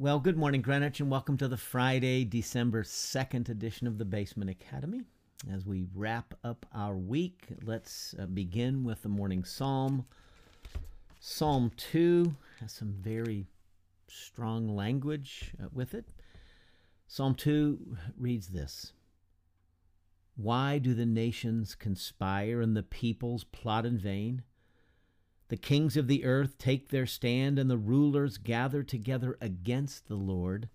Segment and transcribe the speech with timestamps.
[0.00, 4.48] Well, good morning, Greenwich, and welcome to the Friday, December 2nd edition of the Basement
[4.48, 5.02] Academy.
[5.52, 10.06] As we wrap up our week, let's uh, begin with the morning psalm.
[11.18, 13.48] Psalm 2 has some very
[14.06, 16.06] strong language uh, with it.
[17.08, 18.92] Psalm 2 reads this
[20.36, 24.44] Why do the nations conspire and the peoples plot in vain?
[25.48, 30.16] The kings of the earth take their stand, and the rulers gather together against the
[30.16, 30.68] Lord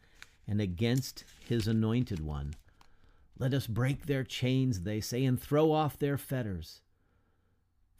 [0.48, 2.56] and against his anointed one.
[3.38, 6.82] Let us break their chains, they say, and throw off their fetters.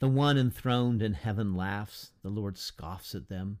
[0.00, 3.58] The one enthroned in heaven laughs, the Lord scoffs at them.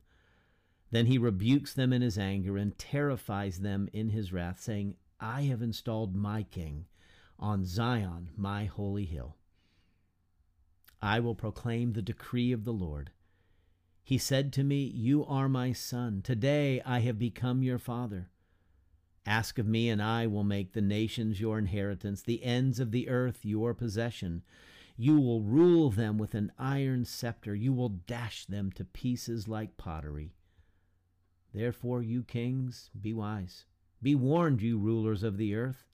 [0.90, 5.42] Then he rebukes them in his anger and terrifies them in his wrath, saying, I
[5.42, 6.86] have installed my king
[7.38, 9.36] on Zion, my holy hill.
[11.04, 13.10] I will proclaim the decree of the Lord.
[14.02, 16.22] He said to me, You are my son.
[16.22, 18.30] Today I have become your father.
[19.26, 23.10] Ask of me, and I will make the nations your inheritance, the ends of the
[23.10, 24.44] earth your possession.
[24.96, 27.54] You will rule them with an iron scepter.
[27.54, 30.32] You will dash them to pieces like pottery.
[31.52, 33.66] Therefore, you kings, be wise.
[34.00, 35.84] Be warned, you rulers of the earth.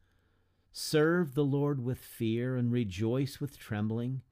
[0.70, 4.22] Serve the Lord with fear and rejoice with trembling.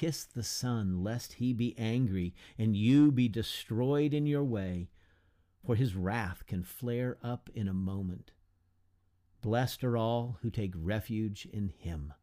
[0.00, 4.88] Kiss the Son, lest he be angry and you be destroyed in your way,
[5.62, 8.30] for his wrath can flare up in a moment.
[9.42, 12.14] Blessed are all who take refuge in him.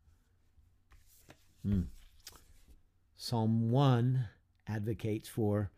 [1.63, 1.81] Hmm.
[3.15, 4.27] Psalm 1
[4.67, 5.69] advocates for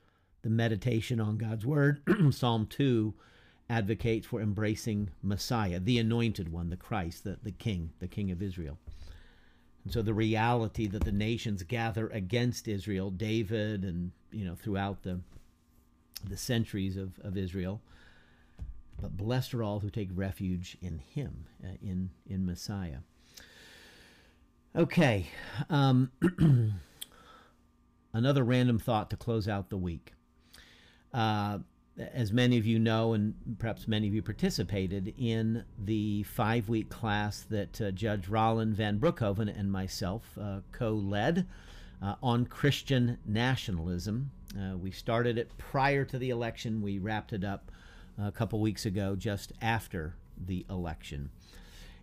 [0.42, 2.02] the meditation on God's word.
[2.32, 3.14] Psalm 2
[3.70, 8.42] advocates for embracing Messiah, the anointed one, the Christ, the, the King, the King of
[8.42, 8.78] Israel.
[9.90, 15.20] So the reality that the nations gather against Israel, David and you know throughout the
[16.28, 17.82] the centuries of, of Israel,
[19.02, 23.00] but blessed are all who take refuge in him, uh, in in Messiah.
[24.76, 25.28] Okay,
[25.72, 26.12] um,
[28.14, 30.14] another random thought to close out the week.
[31.12, 31.60] Uh,
[32.14, 36.90] as many of you know, and perhaps many of you participated in the five week
[36.90, 41.46] class that uh, Judge Roland Van Broekhoven and myself uh, co led
[42.02, 44.32] uh, on Christian nationalism.
[44.58, 47.72] Uh, we started it prior to the election, we wrapped it up
[48.22, 51.30] a couple weeks ago, just after the election.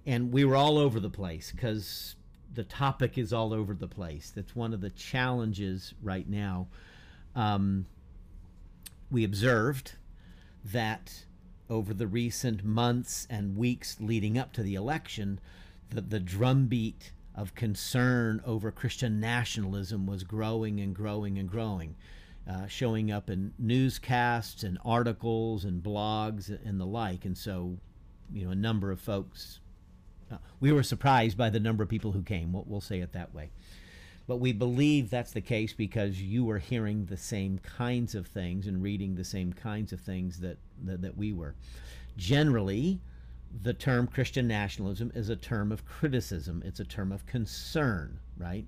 [0.06, 2.14] And we were all over the place because
[2.54, 4.32] the topic is all over the place.
[4.34, 6.68] That's one of the challenges right now.
[7.34, 7.86] Um,
[9.10, 9.92] we observed
[10.64, 11.24] that
[11.68, 15.40] over the recent months and weeks leading up to the election,
[15.90, 21.94] the, the drumbeat of concern over Christian nationalism was growing and growing and growing,
[22.48, 27.24] uh, showing up in newscasts and articles and blogs and the like.
[27.24, 27.78] And so,
[28.32, 29.60] you know, a number of folks,
[30.32, 32.52] uh, we were surprised by the number of people who came.
[32.52, 33.50] We'll, we'll say it that way.
[34.26, 38.66] But we believe that's the case because you were hearing the same kinds of things
[38.66, 41.54] and reading the same kinds of things that, that, that we were.
[42.16, 43.00] Generally,
[43.62, 48.66] the term Christian nationalism is a term of criticism, it's a term of concern, right?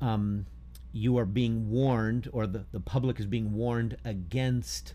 [0.00, 0.46] Um,
[0.92, 4.94] you are being warned, or the, the public is being warned against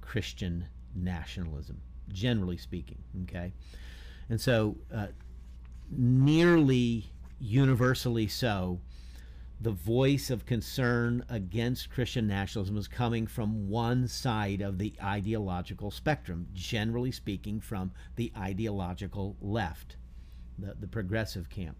[0.00, 1.80] Christian nationalism,
[2.12, 3.52] generally speaking, okay?
[4.28, 5.08] And so, uh,
[5.90, 7.06] nearly
[7.38, 8.80] universally so,
[9.60, 15.90] the voice of concern against Christian nationalism is coming from one side of the ideological
[15.90, 19.96] spectrum, generally speaking, from the ideological left,
[20.58, 21.76] the, the progressive camp.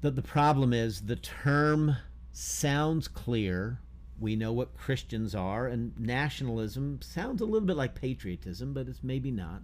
[0.00, 1.96] The, the problem is the term
[2.32, 3.78] sounds clear.
[4.18, 9.02] We know what Christians are, and nationalism sounds a little bit like patriotism, but it's
[9.04, 9.62] maybe not.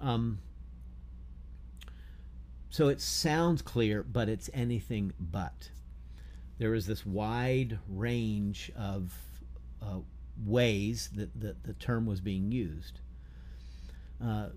[0.00, 0.38] Um,
[2.70, 5.70] so it sounds clear, but it's anything but.
[6.58, 9.14] There is this wide range of
[9.80, 10.00] uh,
[10.44, 13.00] ways that, that the term was being used.
[14.22, 14.48] Uh,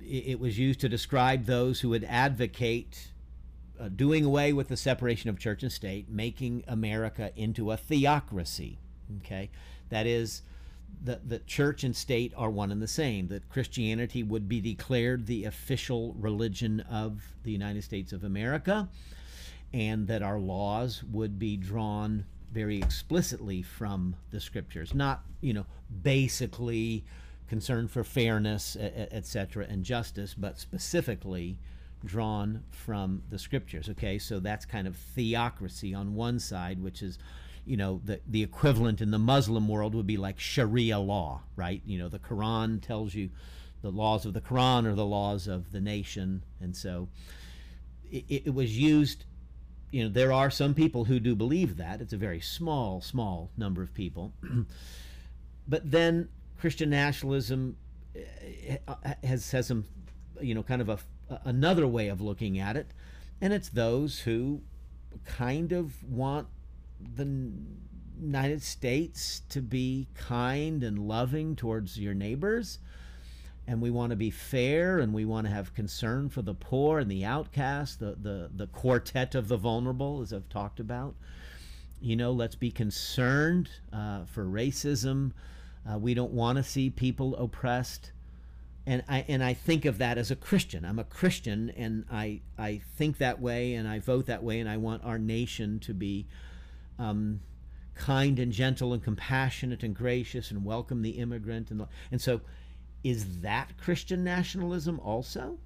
[0.00, 3.12] it, it, was used to describe those who would advocate
[3.78, 8.78] uh, doing away with the separation of church and state, making America into a theocracy.
[9.18, 9.50] Okay,
[9.90, 10.42] that is,
[11.02, 15.26] that the church and state are one and the same, that Christianity would be declared
[15.26, 18.88] the official religion of the United States of America,
[19.72, 25.66] and that our laws would be drawn very explicitly from the scriptures, not, you know,
[26.02, 27.04] basically
[27.48, 31.58] concern for fairness, etc., and justice, but specifically
[32.04, 33.88] drawn from the scriptures.
[33.88, 37.18] Okay, so that's kind of theocracy on one side, which is
[37.66, 41.82] you know, the, the equivalent in the Muslim world would be like Sharia law, right?
[41.86, 43.30] You know, the Quran tells you
[43.82, 46.42] the laws of the Quran are the laws of the nation.
[46.60, 47.08] And so
[48.10, 49.24] it, it was used,
[49.90, 52.00] you know, there are some people who do believe that.
[52.00, 54.32] It's a very small, small number of people.
[55.68, 56.28] but then
[56.58, 57.76] Christian nationalism
[58.14, 58.78] eh,
[59.22, 59.84] has, has some,
[60.40, 60.98] you know, kind of a,
[61.44, 62.88] another way of looking at it.
[63.40, 64.62] And it's those who
[65.24, 66.48] kind of want
[67.14, 67.50] the
[68.20, 72.78] United States to be kind and loving towards your neighbors.
[73.66, 76.98] And we want to be fair and we want to have concern for the poor
[76.98, 81.14] and the outcast, the, the, the quartet of the vulnerable, as I've talked about.
[82.00, 85.32] You know, let's be concerned uh, for racism.
[85.90, 88.12] Uh, we don't want to see people oppressed.
[88.86, 90.84] And I, and I think of that as a Christian.
[90.84, 94.68] I'm a Christian and I, I think that way and I vote that way and
[94.68, 96.26] I want our nation to be
[96.98, 97.40] um,
[97.94, 102.40] kind and gentle and compassionate and gracious and welcome the immigrant and and so
[103.04, 105.58] is that Christian nationalism also?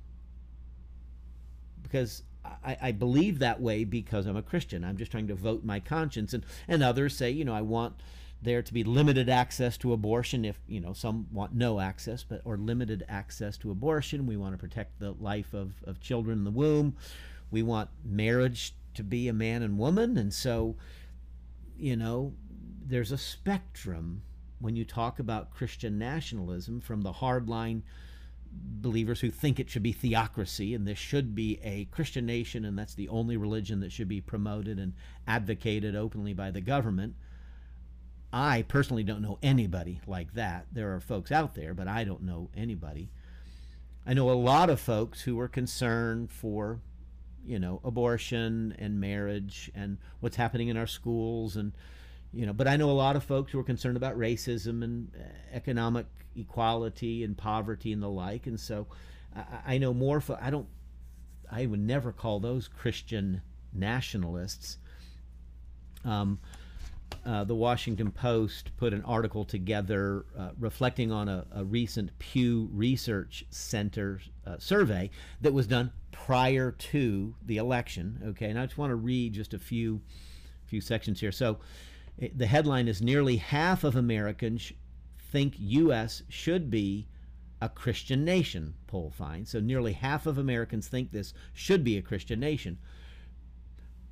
[1.80, 4.84] Because I, I, believe that way because I'm a Christian.
[4.84, 6.34] I'm just trying to vote my conscience.
[6.34, 7.94] And, and others say, you know, I want
[8.42, 12.42] there to be limited access to abortion if, you know, some want no access, but
[12.44, 14.26] or limited access to abortion.
[14.26, 16.96] We want to protect the life of, of children in the womb.
[17.50, 20.18] We want marriage to be a man and woman.
[20.18, 20.76] And so
[21.78, 22.34] you know,
[22.84, 24.22] there's a spectrum
[24.60, 27.82] when you talk about Christian nationalism from the hardline
[28.50, 32.78] believers who think it should be theocracy and this should be a Christian nation and
[32.78, 34.94] that's the only religion that should be promoted and
[35.26, 37.14] advocated openly by the government.
[38.32, 40.66] I personally don't know anybody like that.
[40.72, 43.10] There are folks out there, but I don't know anybody.
[44.06, 46.80] I know a lot of folks who are concerned for
[47.48, 51.72] you know abortion and marriage and what's happening in our schools and
[52.32, 55.10] you know but i know a lot of folks who are concerned about racism and
[55.18, 55.22] uh,
[55.52, 56.06] economic
[56.36, 58.46] equality and poverty and the like.
[58.46, 58.86] And so
[59.34, 60.68] i, I know more fo- i don't
[61.50, 63.42] i would never call those christian
[63.72, 64.78] nationalists.
[66.04, 66.38] Um,
[67.24, 72.68] uh, the Washington Post put an article together uh, reflecting on a, a, recent Pew
[72.72, 75.10] Research Center uh, survey
[75.40, 78.22] that was done prior to the election.
[78.28, 80.00] Okay, and I just want to read just a few
[80.66, 81.32] few sections here.
[81.32, 81.58] So,
[82.16, 84.72] it, the headline is: Nearly half of Americans
[85.18, 86.22] think U.S.
[86.28, 87.08] should be
[87.60, 88.74] a Christian nation.
[88.86, 92.78] Poll finds so nearly half of Americans think this should be a Christian nation.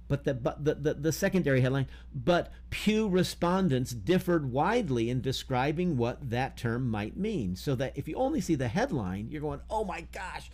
[0.08, 5.97] But the, but the, the, the, secondary headline, but Pew respondents differed widely in describing
[5.97, 7.56] what that term might mean.
[7.56, 10.50] So that if you only see the headline, you're going, oh my gosh,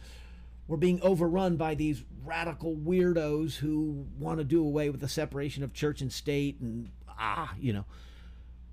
[0.68, 5.62] we're being overrun by these radical weirdos who want to do away with the separation
[5.62, 7.84] of church and state and ah, you know.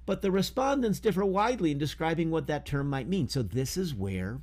[0.06, 3.28] But the respondents differ widely in describing what that term might mean.
[3.28, 4.40] So this is where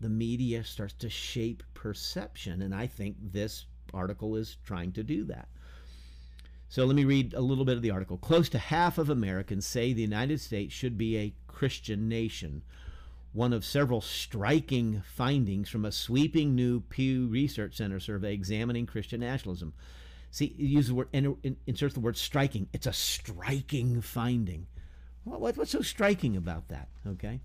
[0.00, 2.62] the media starts to shape perception.
[2.62, 5.48] And I think this article is trying to do that.
[6.72, 8.16] So let me read a little bit of the article.
[8.16, 12.62] Close to half of Americans say the United States should be a Christian nation.
[13.34, 19.20] One of several striking findings from a sweeping new Pew Research Center survey examining Christian
[19.20, 19.74] nationalism.
[20.30, 21.08] See, use the word,
[21.66, 22.66] insert the word striking.
[22.72, 24.66] It's a striking finding.
[25.24, 26.88] What's so striking about that?
[27.06, 27.40] Okay.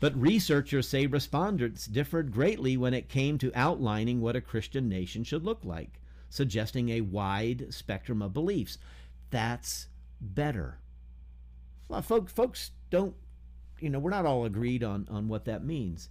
[0.00, 5.22] But researchers say respondents differed greatly when it came to outlining what a Christian nation
[5.22, 6.00] should look like
[6.34, 8.76] suggesting a wide spectrum of beliefs.
[9.30, 9.86] That's
[10.20, 10.80] better.
[11.88, 13.14] Well, folks, folks don't,
[13.78, 16.08] you know, we're not all agreed on, on what that means.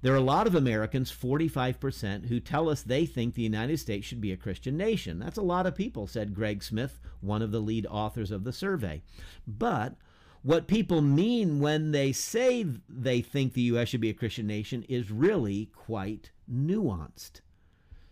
[0.00, 4.06] There are a lot of Americans, 45%, who tell us they think the United States
[4.06, 5.18] should be a Christian nation.
[5.18, 8.54] That's a lot of people, said Greg Smith, one of the lead authors of the
[8.54, 9.02] survey.
[9.46, 9.96] But
[10.40, 13.88] what people mean when they say they think the U.S.
[13.88, 17.42] should be a Christian nation is really quite nuanced.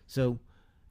[0.05, 0.37] So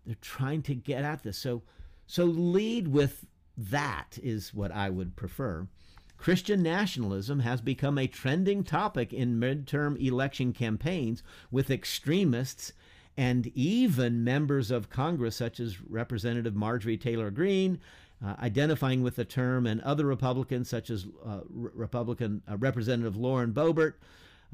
[0.09, 1.37] they're trying to get at this.
[1.37, 1.63] So,
[2.07, 3.27] so lead with
[3.59, 5.69] that is what I would prefer.
[6.17, 12.73] Christian nationalism has become a trending topic in midterm election campaigns with extremists
[13.19, 17.79] and even members of Congress, such as Representative Marjorie Taylor Greene,
[18.25, 23.53] uh, identifying with the term, and other Republicans, such as uh, Republican uh, Representative Lauren
[23.53, 23.95] Boebert,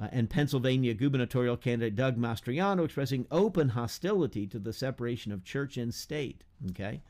[0.00, 5.76] uh, and Pennsylvania gubernatorial candidate Doug Mastriano expressing open hostility to the separation of church
[5.76, 6.44] and state.
[6.70, 7.02] Okay,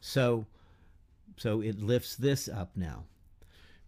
[0.00, 0.46] so
[1.36, 3.04] so it lifts this up now.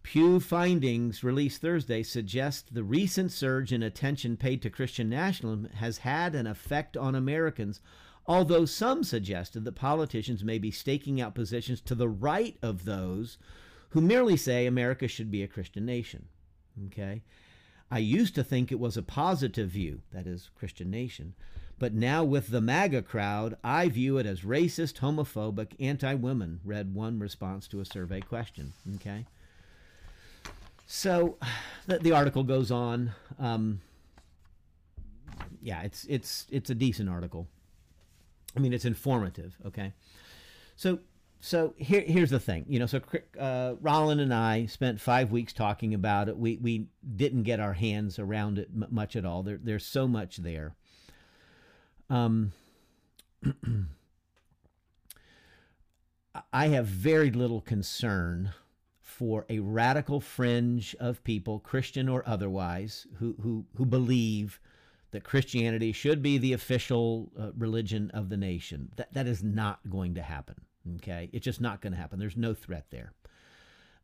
[0.03, 5.97] Pew findings released Thursday suggest the recent surge in attention paid to Christian nationalism has
[5.97, 7.81] had an effect on Americans,
[8.25, 13.37] although some suggested that politicians may be staking out positions to the right of those
[13.89, 16.27] who merely say America should be a Christian nation.
[16.85, 17.21] Okay?
[17.89, 21.33] I used to think it was a positive view, that is, Christian nation,
[21.79, 26.93] but now with the MAGA crowd, I view it as racist, homophobic, anti women, read
[26.93, 28.73] one response to a survey question.
[28.95, 29.25] Okay?
[30.87, 31.37] So
[31.85, 33.11] the, the article goes on.
[33.37, 33.81] Um,
[35.61, 37.47] yeah, it's it's it's a decent article.
[38.55, 39.55] I mean, it's informative.
[39.65, 39.93] Okay,
[40.75, 40.99] so
[41.39, 42.65] so here here's the thing.
[42.67, 43.01] You know, so
[43.39, 46.37] uh, Rollin and I spent five weeks talking about it.
[46.37, 49.43] We we didn't get our hands around it much at all.
[49.43, 50.75] There there's so much there.
[52.09, 52.53] Um.
[56.53, 58.53] I have very little concern
[58.99, 64.59] for a radical fringe of people, Christian or otherwise, who, who, who believe
[65.11, 68.91] that Christianity should be the official uh, religion of the nation.
[68.97, 70.55] That, that is not going to happen.
[70.95, 71.29] Okay?
[71.33, 72.19] It's just not going to happen.
[72.19, 73.13] There's no threat there.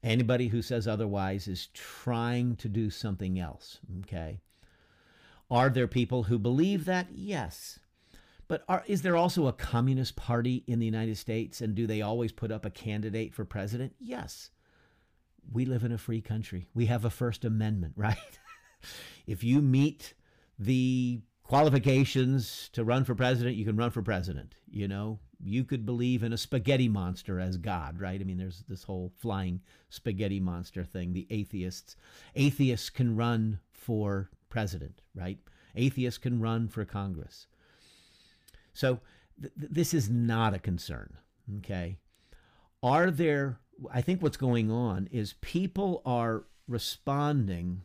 [0.04, 3.80] Anybody who says otherwise is trying to do something else.
[4.02, 4.42] Okay?
[5.50, 7.08] Are there people who believe that?
[7.14, 7.80] Yes.
[8.48, 11.62] But are, is there also a communist party in the United States?
[11.62, 13.96] And do they always put up a candidate for president?
[14.00, 14.50] Yes
[15.52, 16.68] we live in a free country.
[16.74, 18.18] We have a First Amendment, right?
[19.28, 20.14] if you meet
[20.60, 24.56] the qualifications to run for president, you can run for president.
[24.70, 28.20] You know, you could believe in a spaghetti monster as God, right?
[28.20, 31.14] I mean, there's this whole flying spaghetti monster thing.
[31.14, 31.96] The atheists,
[32.36, 35.40] atheists can run for president, right?
[35.76, 37.48] Atheists can run for Congress.
[38.74, 39.00] So
[39.42, 41.18] th- this is not a concern,
[41.58, 41.98] okay?
[42.82, 43.60] Are there
[43.92, 47.82] I think what's going on is people are responding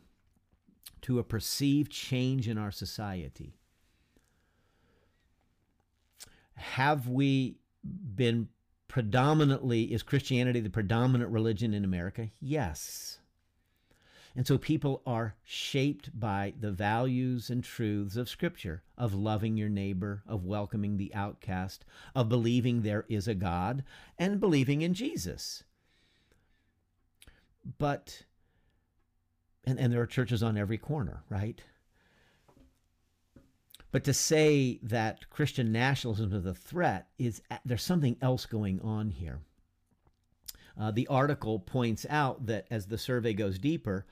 [1.03, 3.55] to a perceived change in our society.
[6.55, 8.49] Have we been
[8.87, 12.29] predominantly, is Christianity the predominant religion in America?
[12.41, 13.19] Yes.
[14.35, 19.69] And so people are shaped by the values and truths of Scripture, of loving your
[19.69, 23.83] neighbor, of welcoming the outcast, of believing there is a God,
[24.17, 25.63] and believing in Jesus
[27.77, 28.23] but
[29.69, 31.61] and, and there are churches on every corner, right?
[33.91, 39.09] But to say that Christian nationalism is a threat is there's something else going on
[39.09, 39.39] here.
[40.79, 44.05] Uh, the article points out that as the survey goes deeper,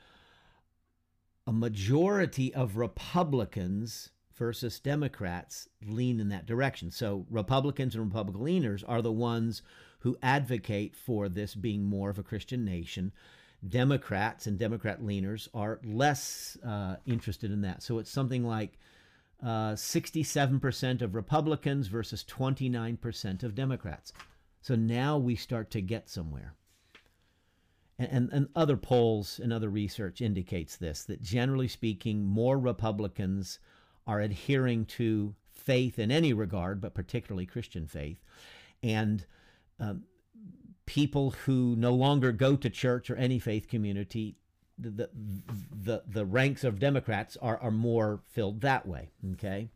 [1.45, 6.91] a majority of Republicans versus Democrats lean in that direction.
[6.91, 9.61] So Republicans and Republican leaners are the ones
[9.99, 13.13] who advocate for this being more of a Christian nation.
[13.67, 17.81] Democrats and Democrat leaners are less uh, interested in that.
[17.81, 18.77] So it's something like
[19.43, 24.13] uh, 67% of Republicans versus 29% of Democrats.
[24.61, 26.53] So now we start to get somewhere.
[27.99, 33.59] And, and, and, other polls and other research indicates this that generally speaking, more Republicans
[34.05, 38.23] are adhering to faith in any regard, but particularly Christian faith.
[38.83, 39.25] And
[39.79, 40.03] um,
[40.88, 44.38] people who no longer go to church or any faith community,
[44.79, 45.10] the, the,
[45.84, 49.10] the, the ranks of Democrats are, are more filled that way.
[49.34, 49.70] Okay.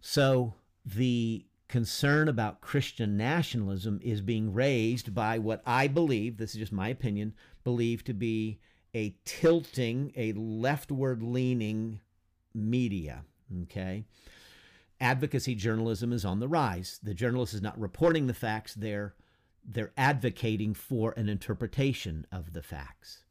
[0.00, 0.54] So
[0.84, 6.72] the concern about Christian nationalism is being raised by what I believe, this is just
[6.72, 8.60] my opinion, believe to be
[8.94, 12.00] a tilting, a leftward leaning
[12.54, 13.24] media.
[13.64, 14.04] Okay.
[15.00, 17.00] Advocacy journalism is on the rise.
[17.02, 19.14] The journalist is not reporting the facts, they're
[19.70, 23.24] they're advocating for an interpretation of the facts.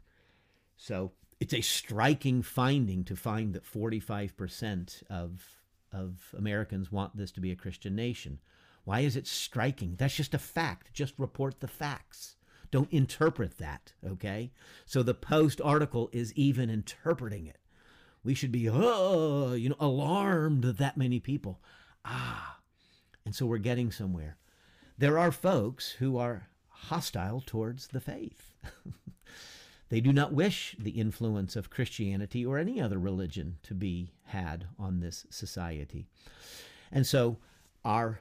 [0.78, 5.44] So it's a striking finding to find that 45% of,
[5.92, 8.40] of Americans want this to be a Christian nation.
[8.84, 9.96] Why is it striking?
[9.98, 10.94] That's just a fact.
[10.94, 12.36] Just report the facts.
[12.70, 14.52] Don't interpret that, okay?
[14.86, 17.58] So the Post article is even interpreting it.
[18.24, 21.62] We should be, oh, you know, alarmed that that many people.
[22.06, 22.60] Ah,
[23.26, 24.38] and so we're getting somewhere
[24.98, 28.54] there are folks who are hostile towards the faith.
[29.90, 34.66] they do not wish the influence of Christianity or any other religion to be had
[34.80, 36.08] on this society.
[36.92, 37.38] And so
[37.84, 38.20] our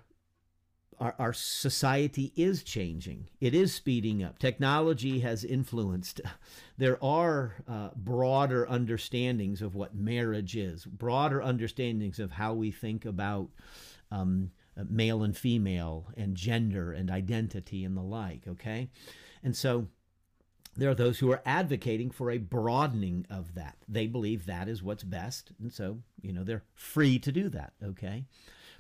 [0.99, 3.29] our, our, society is changing.
[3.39, 4.39] It is speeding up.
[4.39, 6.21] Technology has influenced.
[6.79, 13.07] There are uh, broader understandings of what marriage is, broader understandings of how we think
[13.07, 13.49] about
[14.11, 18.91] um, Uh, male and female and gender and identity and the like, okay?
[19.43, 19.87] And so
[20.77, 23.77] there are those who are advocating for a broadening of that.
[23.89, 27.73] They believe that is what's best, and so, you know, they're free to do that,
[27.83, 28.27] okay?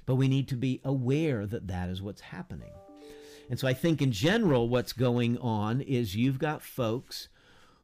[0.06, 2.72] but we need to be aware that that is what's happening.
[3.50, 7.28] And so I think in general, what's going on is you've got folks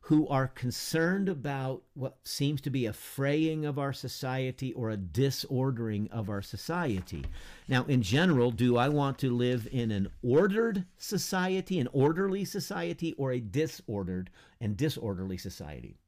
[0.07, 4.97] who are concerned about what seems to be a fraying of our society or a
[4.97, 7.25] disordering of our society.
[7.69, 13.13] Now, in general, do I want to live in an ordered society, an orderly society,
[13.13, 14.29] or a disordered
[14.61, 16.01] and disorderly society?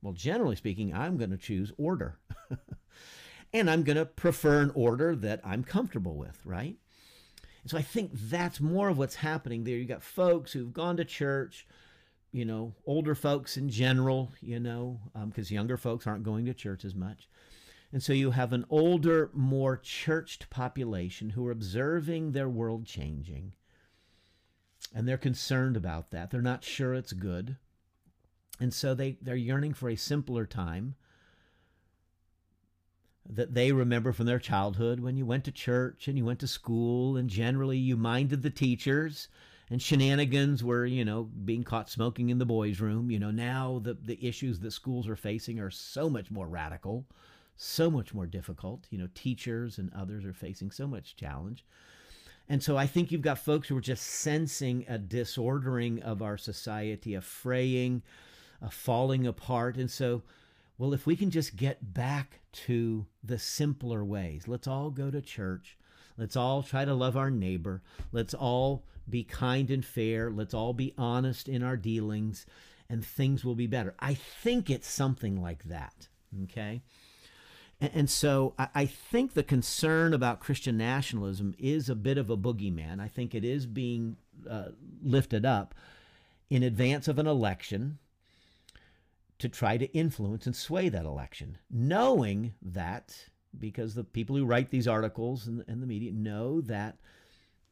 [0.00, 2.18] Well, generally speaking, I'm going to choose order.
[3.52, 6.76] and I'm going to prefer an order that I'm comfortable with, right?
[7.62, 9.76] And so I think that's more of what's happening there.
[9.76, 11.66] You got folks who've gone to church,
[12.34, 16.52] you know, older folks in general, you know, because um, younger folks aren't going to
[16.52, 17.28] church as much.
[17.92, 23.52] And so you have an older, more churched population who are observing their world changing.
[24.92, 26.32] And they're concerned about that.
[26.32, 27.56] They're not sure it's good.
[28.58, 30.96] And so they, they're yearning for a simpler time
[33.24, 36.48] that they remember from their childhood when you went to church and you went to
[36.48, 39.28] school and generally you minded the teachers
[39.70, 43.10] and shenanigans were, you know, being caught smoking in the boys' room.
[43.10, 47.06] You know, now the, the issues that schools are facing are so much more radical,
[47.56, 48.86] so much more difficult.
[48.90, 51.64] You know, teachers and others are facing so much challenge.
[52.48, 56.36] And so I think you've got folks who are just sensing a disordering of our
[56.36, 58.02] society, a fraying,
[58.60, 59.76] a falling apart.
[59.76, 60.22] And so
[60.76, 65.22] well, if we can just get back to the simpler ways, let's all go to
[65.22, 65.78] church.
[66.16, 67.82] Let's all try to love our neighbor.
[68.12, 70.30] Let's all be kind and fair.
[70.30, 72.46] Let's all be honest in our dealings,
[72.88, 73.94] and things will be better.
[73.98, 76.08] I think it's something like that.
[76.44, 76.82] Okay.
[77.80, 82.36] And, so I, I think the concern about Christian nationalism is a bit of a
[82.36, 83.00] boogeyman.
[83.00, 84.16] I think it is being
[84.48, 84.68] uh,
[85.02, 85.74] lifted up
[86.48, 87.98] in advance of an election
[89.38, 93.26] to try to influence and sway that election, knowing that
[93.58, 96.96] because the people who write these articles and, and the media know that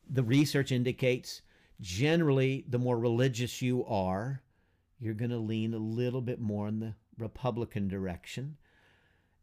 [0.09, 1.43] the research indicates
[1.81, 4.43] generally the more religious you are,
[5.01, 8.57] you're going to lean a little bit more in the Republican direction.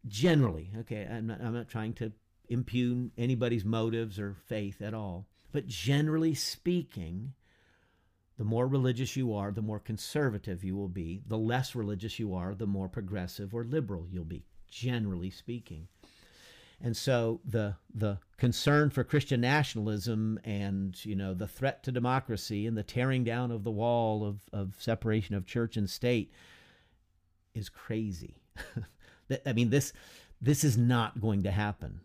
[0.08, 2.12] Generally, okay, I'm not, I'm not trying to
[2.48, 7.34] impugn anybody's motives or faith at all, but generally speaking,
[8.38, 11.22] the more religious you are, the more conservative you will be.
[11.28, 15.90] The less religious you are, the more progressive or liberal you'll be, generally speaking.
[16.82, 22.66] And so the the concern for Christian nationalism and you know the threat to democracy
[22.66, 26.32] and the tearing down of the wall of, of separation of church and state
[27.54, 28.42] is crazy.
[29.46, 29.92] I mean this
[30.42, 32.00] this is not going to happen.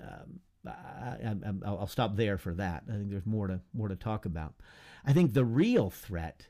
[0.00, 2.84] Um, I, will stop there for that.
[2.88, 4.54] I think there's more to more to talk about.
[5.04, 6.48] I think the real threat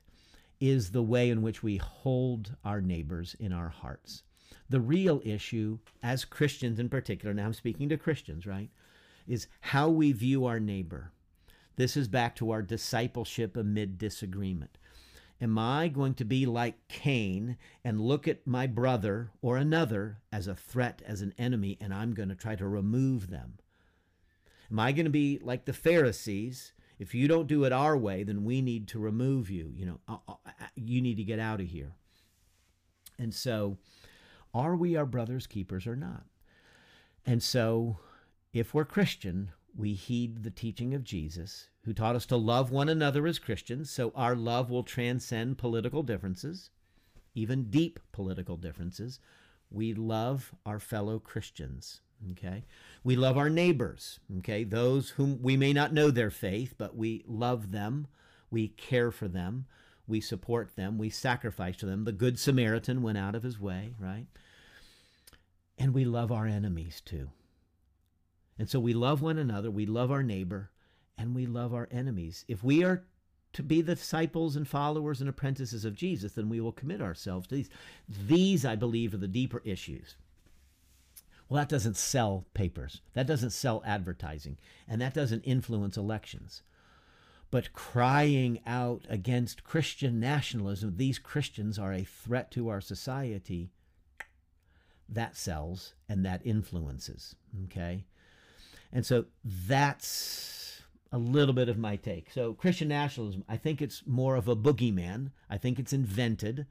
[0.61, 4.23] is the way in which we hold our neighbors in our hearts.
[4.69, 8.71] The real issue, as Christians in particular, now I'm speaking to Christians, right,
[9.27, 11.13] is how we view our neighbor.
[11.77, 14.79] This is back to our discipleship amid disagreement.
[15.41, 20.47] Am I going to be like Cain and look at my brother or another as
[20.47, 23.59] a threat, as an enemy, and I'm going to try to remove them?
[24.71, 28.23] Am I going to be like the Pharisees if you don't do it our way,
[28.23, 29.71] then we need to remove you.
[29.75, 31.93] You know, uh, uh, you need to get out of here.
[33.19, 33.77] And so,
[34.57, 36.25] are we our brother's keepers or not?
[37.27, 37.99] And so,
[38.53, 42.89] if we're Christian, we heed the teaching of Jesus, who taught us to love one
[42.89, 46.71] another as Christians, so our love will transcend political differences,
[47.35, 49.21] even deep political differences.
[49.71, 52.01] We love our fellow Christians.
[52.31, 52.65] Okay.
[53.05, 54.21] We love our neighbors.
[54.39, 54.65] Okay.
[54.65, 58.07] Those whom we may not know their faith, but we love them.
[58.51, 59.67] We care for them.
[60.07, 60.99] We support them.
[60.99, 62.05] We sacrifice to them.
[62.05, 64.27] The Good Samaritan went out of his way, right?
[65.79, 67.31] And we love our enemies too.
[68.59, 69.71] And so we love one another.
[69.71, 70.71] We love our neighbor
[71.19, 72.45] and we love our enemies.
[72.49, 73.05] If we are
[73.53, 77.47] to be the disciples and followers and apprentices of Jesus, then we will commit ourselves
[77.49, 77.71] to these.
[78.09, 80.17] These, I believe, are the deeper issues
[81.49, 84.59] well, that doesn't sell papers, that doesn't sell advertising,
[84.89, 86.63] and that doesn't influence elections.
[87.51, 93.71] But crying out against Christian nationalism, these Christians are a threat to our society,
[95.09, 97.35] that sells and that influences.
[97.65, 98.05] Okay?
[98.93, 102.31] And so that's a little bit of my take.
[102.31, 105.31] So, Christian nationalism, I think it's more of a boogeyman.
[105.49, 106.67] I think it's invented.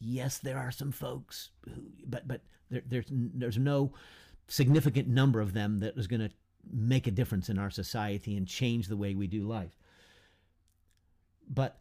[0.00, 3.92] Yes, there are some folks who, but but there, there's there's no
[4.46, 6.30] significant number of them that is going to
[6.70, 9.76] make a difference in our society and change the way we do life.
[11.48, 11.78] But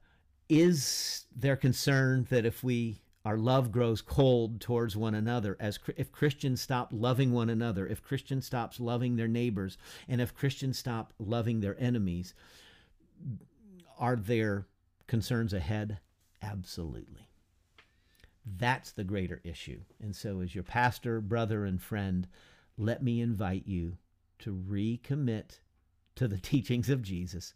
[0.49, 5.57] is there concern that if we our love grows cold towards one another.
[5.59, 10.33] As if christians stop loving one another if christians stops loving their neighbors and if
[10.33, 12.33] christians stop loving their enemies
[13.99, 14.67] are there
[15.07, 15.99] concerns ahead?
[16.41, 17.27] Absolutely.
[18.45, 19.81] That's the greater issue.
[20.01, 22.29] And so as your pastor brother and friend
[22.77, 23.97] let me invite you
[24.39, 25.59] to recommit
[26.15, 27.53] to the teachings of jesus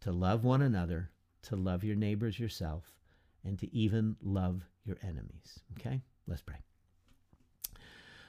[0.00, 1.10] to love one another
[1.42, 2.94] to love your neighbors yourself
[3.44, 5.60] and to even love your enemies.
[5.78, 6.02] Okay?
[6.26, 6.58] Let's pray.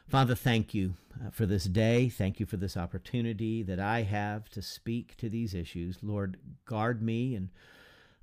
[0.07, 2.09] Father, thank you uh, for this day.
[2.09, 5.99] Thank you for this opportunity that I have to speak to these issues.
[6.01, 7.49] Lord, guard me and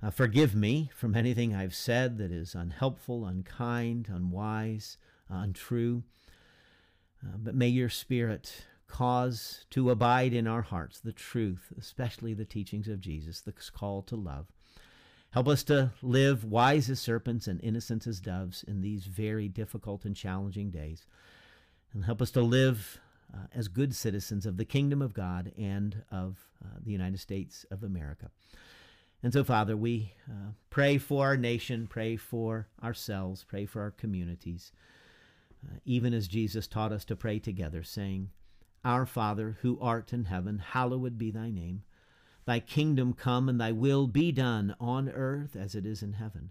[0.01, 4.97] uh, forgive me from anything I've said that is unhelpful, unkind, unwise,
[5.31, 6.03] uh, untrue.
[7.25, 12.45] Uh, but may your Spirit cause to abide in our hearts the truth, especially the
[12.45, 14.47] teachings of Jesus, the call to love.
[15.31, 20.03] Help us to live wise as serpents and innocent as doves in these very difficult
[20.03, 21.05] and challenging days.
[21.93, 22.99] And help us to live
[23.33, 27.65] uh, as good citizens of the kingdom of God and of uh, the United States
[27.69, 28.31] of America.
[29.21, 33.91] And so, Father, we uh, pray for our nation, pray for ourselves, pray for our
[33.91, 34.71] communities,
[35.63, 38.29] uh, even as Jesus taught us to pray together, saying,
[38.83, 41.83] Our Father, who art in heaven, hallowed be thy name.
[42.49, 46.49] Thy kingdom come and thy will be done on earth as it is in heaven.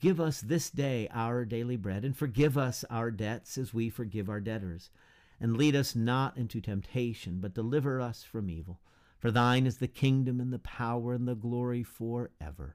[0.00, 4.28] Give us this day our daily bread, and forgive us our debts as we forgive
[4.28, 4.90] our debtors.
[5.38, 8.80] And lead us not into temptation, but deliver us from evil.
[9.16, 12.74] For thine is the kingdom and the power and the glory forever.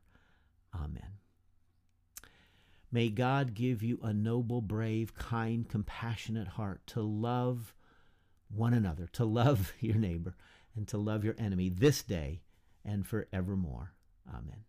[0.73, 1.17] Amen.
[2.89, 7.73] May God give you a noble, brave, kind, compassionate heart to love
[8.47, 10.37] one another, to love your neighbor
[10.75, 12.41] and to love your enemy this day
[12.85, 13.93] and forevermore.
[14.27, 14.65] Amen.